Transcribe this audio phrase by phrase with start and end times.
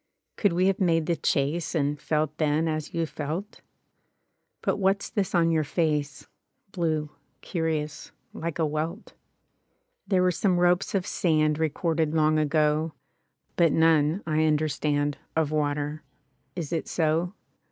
[0.35, 1.75] —Could we have made the chase.
[1.75, 3.61] And felt then as you felt?—
[4.63, 6.25] But what's this on your face,
[6.71, 9.13] Blue, curious, like a welt?
[10.07, 12.93] There were some ropes of sand Recorded long ago.
[13.55, 15.19] But none, I understand.
[15.35, 16.01] Of water.
[16.55, 17.35] Is it so?